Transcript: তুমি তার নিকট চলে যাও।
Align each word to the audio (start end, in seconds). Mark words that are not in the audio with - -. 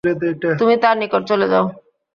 তুমি 0.59 0.75
তার 0.83 0.95
নিকট 0.97 1.21
চলে 1.27 1.47
যাও। 1.47 1.65